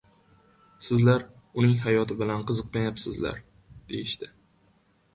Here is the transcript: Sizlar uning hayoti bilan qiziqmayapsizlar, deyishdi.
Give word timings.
Sizlar 0.87 1.25
uning 1.63 1.77
hayoti 1.85 2.19
bilan 2.23 2.49
qiziqmayapsizlar, 2.49 3.41
deyishdi. 3.93 4.37